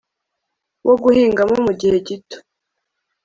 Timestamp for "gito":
2.07-2.37